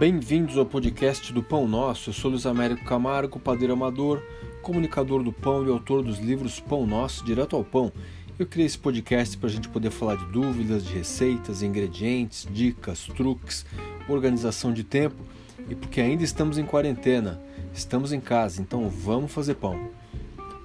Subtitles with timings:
[0.00, 2.08] Bem-vindos ao podcast do Pão Nosso.
[2.08, 4.22] Eu sou Luiz Américo Camargo, padeiro amador,
[4.62, 7.92] comunicador do pão e autor dos livros Pão Nosso, Direto ao Pão.
[8.38, 13.08] Eu criei esse podcast para a gente poder falar de dúvidas, de receitas, ingredientes, dicas,
[13.08, 13.66] truques,
[14.08, 15.22] organização de tempo
[15.68, 17.38] e porque ainda estamos em quarentena,
[17.74, 19.90] estamos em casa, então vamos fazer pão.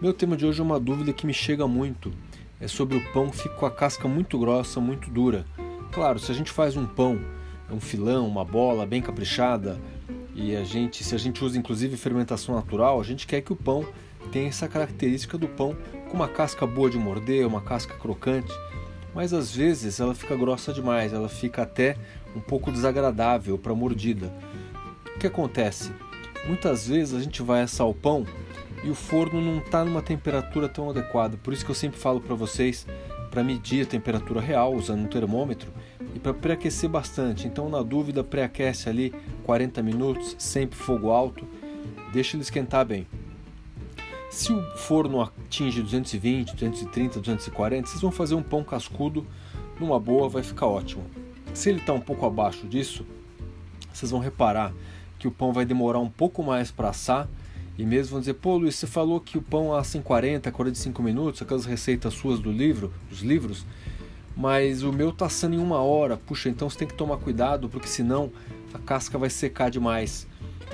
[0.02, 2.10] Meu tema de hoje é uma dúvida que me chega muito.
[2.58, 5.46] É sobre o pão que fica com a casca muito grossa, muito dura.
[5.92, 7.20] Claro, se a gente faz um pão,
[7.72, 9.80] um filão, uma bola bem caprichada,
[10.36, 13.56] e a gente, se a gente usa inclusive fermentação natural, a gente quer que o
[13.56, 13.86] pão
[14.32, 15.76] tenha essa característica do pão
[16.10, 18.52] com uma casca boa de morder, uma casca crocante.
[19.14, 21.96] Mas às vezes ela fica grossa demais, ela fica até
[22.36, 24.34] um pouco desagradável para mordida.
[25.16, 25.94] O que acontece?
[26.46, 28.26] Muitas vezes a gente vai assar o pão
[28.84, 31.38] e o forno não está numa temperatura tão adequada.
[31.38, 32.86] Por isso que eu sempre falo para vocês
[33.32, 35.72] para medir a temperatura real usando um termômetro
[36.16, 37.46] e para pré-aquecer bastante.
[37.46, 41.46] Então, na dúvida, pré-aquece ali 40 minutos, sempre fogo alto,
[42.14, 43.06] deixa ele esquentar bem.
[44.32, 49.28] Se o forno atinge 220, 230, 240, vocês vão fazer um pão cascudo
[49.80, 51.04] numa boa, vai ficar ótimo.
[51.54, 53.06] Se ele está um pouco abaixo disso,
[53.94, 54.74] vocês vão reparar
[55.20, 57.30] que o pão vai demorar um pouco mais para assar
[57.78, 61.04] e mesmo vão dizer, pô Luiz, você falou que o pão assa em 40, 45
[61.04, 63.66] minutos, aquelas receitas suas do livro, dos livros,
[64.36, 66.18] mas o meu tá assando em uma hora.
[66.18, 68.32] Puxa, então você tem que tomar cuidado, porque senão
[68.74, 70.28] a casca vai secar demais.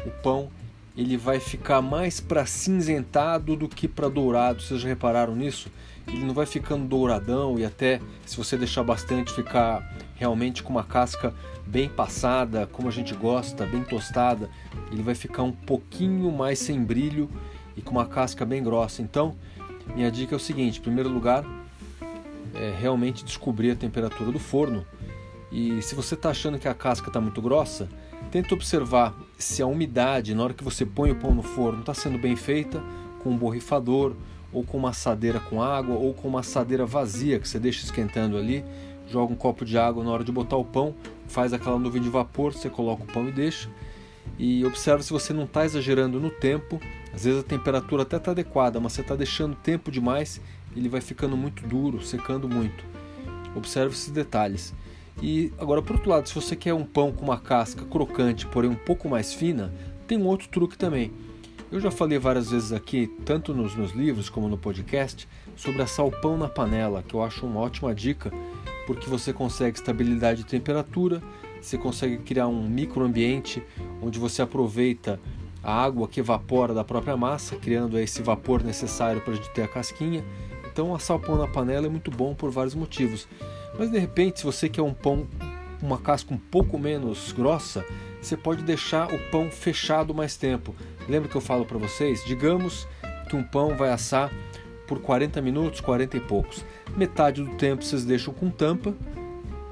[0.06, 0.50] O pão
[0.98, 4.62] ele vai ficar mais para cinzentado do que para dourado.
[4.62, 5.70] Vocês já repararam nisso?
[6.08, 10.84] Ele não vai ficando douradão e até se você deixar bastante ficar realmente com uma
[10.84, 11.34] casca
[11.66, 14.50] bem passada, como a gente gosta, bem tostada,
[14.92, 17.30] ele vai ficar um pouquinho mais sem brilho
[17.78, 19.02] e com uma casca bem grossa.
[19.02, 19.36] Então,
[19.96, 21.46] minha dica é o seguinte: em primeiro lugar,
[22.56, 24.86] é realmente descobrir a temperatura do forno.
[25.52, 27.90] E se você está achando que a casca está muito grossa,
[28.32, 31.94] tenta observar se a umidade na hora que você põe o pão no forno está
[31.94, 32.82] sendo bem feita
[33.20, 34.14] com um borrifador
[34.54, 38.38] ou com uma assadeira com água ou com uma assadeira vazia que você deixa esquentando
[38.38, 38.64] ali.
[39.08, 40.96] Joga um copo de água na hora de botar o pão,
[41.28, 43.70] faz aquela nuvem de vapor, você coloca o pão e deixa.
[44.38, 46.80] E observa se você não está exagerando no tempo.
[47.14, 50.40] Às vezes a temperatura até está adequada, mas você está deixando tempo demais
[50.76, 52.84] ele vai ficando muito duro, secando muito.
[53.56, 54.74] Observe esses detalhes.
[55.22, 58.70] E agora, por outro lado, se você quer um pão com uma casca crocante, porém
[58.70, 59.74] um pouco mais fina,
[60.08, 61.12] tem um outro truque também.
[61.72, 66.06] Eu já falei várias vezes aqui, tanto nos meus livros como no podcast, sobre assar
[66.06, 68.32] o pão na panela, que eu acho uma ótima dica,
[68.86, 71.22] porque você consegue estabilidade de temperatura,
[71.62, 73.64] você consegue criar um microambiente
[74.02, 75.20] onde você aproveita
[75.64, 79.62] a água que evapora da própria massa, criando esse vapor necessário para a gente ter
[79.62, 80.26] a casquinha
[80.72, 83.28] então assar o pão na panela é muito bom por vários motivos.
[83.78, 85.28] Mas de repente, se você quer um pão
[85.82, 87.84] uma casca um pouco menos grossa,
[88.22, 90.76] você pode deixar o pão fechado mais tempo.
[91.10, 92.24] Lembra que eu falo para vocês?
[92.26, 92.88] Digamos
[93.30, 94.32] que um pão vai assar
[94.88, 96.64] por 40 minutos, 40 e poucos.
[96.96, 98.94] Metade do tempo vocês deixam com tampa,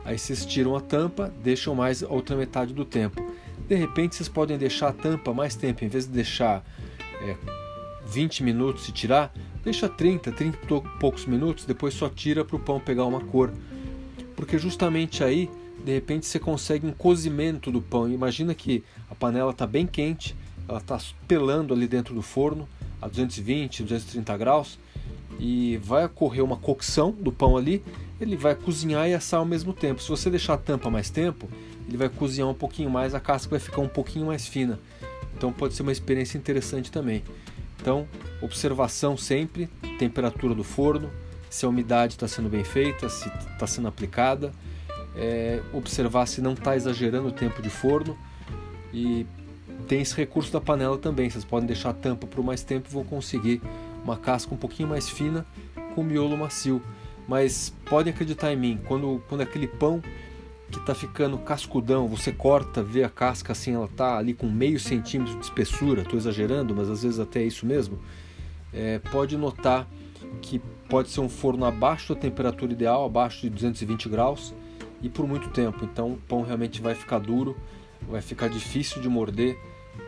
[0.04, 3.22] aí vocês tiram a tampa, deixam mais a outra metade do tempo.
[3.68, 6.64] De repente vocês podem deixar a tampa mais tempo, em vez de deixar
[7.22, 7.36] é,
[8.08, 9.32] 20 minutos e tirar,
[9.69, 13.53] Deixa 30, 30 e poucos minutos, depois só tira para o pão pegar uma cor.
[14.35, 15.47] Porque justamente aí,
[15.85, 18.09] de repente, você consegue um cozimento do pão.
[18.12, 20.35] Imagina que a panela está bem quente,
[20.68, 22.68] ela está pelando ali dentro do forno
[23.00, 24.79] a 220, 230 graus
[25.40, 27.84] e vai ocorrer uma cocção do pão ali,
[28.19, 30.02] ele vai cozinhar e assar ao mesmo tempo.
[30.02, 31.47] Se você deixar a tampa mais tempo,
[31.88, 34.79] ele vai cozinhar um pouquinho mais, a casca vai ficar um pouquinho mais fina.
[35.38, 37.22] Então pode ser uma experiência interessante também.
[37.79, 38.07] Então,
[38.41, 39.67] observação sempre,
[39.97, 41.09] temperatura do forno,
[41.50, 44.51] se a umidade está sendo bem feita, se está sendo aplicada,
[45.16, 48.17] é, observar se não está exagerando o tempo de forno
[48.94, 49.25] e
[49.88, 51.29] tem esse recurso da panela também.
[51.29, 53.62] Vocês podem deixar a tampa por mais tempo e vão conseguir
[54.03, 55.46] uma casca um pouquinho mais fina
[55.96, 56.81] com miolo macio.
[57.28, 60.02] Mas podem acreditar em mim, quando, quando aquele pão
[60.70, 64.80] que está ficando cascudão, você corta, vê a casca assim, ela tá ali com meio
[64.80, 68.00] centímetro de espessura, estou exagerando, mas às vezes até é isso mesmo,
[68.74, 69.88] é, pode notar
[70.42, 74.54] que pode ser um forno abaixo da temperatura ideal, abaixo de 220 graus,
[75.02, 75.86] e por muito tempo.
[75.86, 77.56] Então o pão realmente vai ficar duro,
[78.08, 79.58] vai ficar difícil de morder,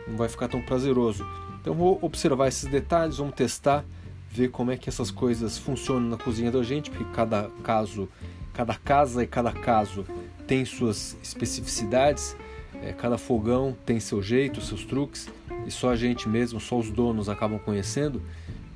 [0.06, 1.26] não vai ficar tão prazeroso.
[1.60, 3.84] Então vou observar esses detalhes, vamos testar,
[4.30, 8.08] ver como é que essas coisas funcionam na cozinha da gente, porque cada caso,
[8.52, 10.04] cada casa e cada caso
[10.46, 12.36] tem suas especificidades,
[12.82, 15.28] é, cada fogão tem seu jeito, seus truques,
[15.66, 18.22] e só a gente mesmo, só os donos acabam conhecendo.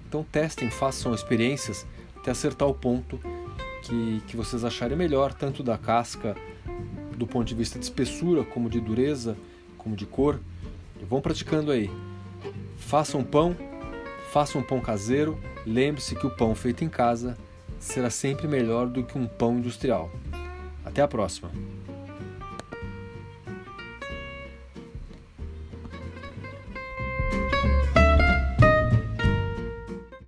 [0.08, 1.86] Então testem, façam experiências
[2.16, 3.18] até acertar o ponto
[3.82, 6.36] que, que vocês acharem melhor, tanto da casca
[7.16, 9.36] do ponto de vista de espessura, como de dureza,
[9.78, 10.40] como de cor.
[11.08, 11.90] Vão praticando aí.
[12.76, 13.56] Façam pão,
[14.32, 15.38] façam pão caseiro.
[15.64, 17.36] Lembre-se que o pão feito em casa
[17.78, 20.10] será sempre melhor do que um pão industrial.
[20.86, 21.50] Até a próxima!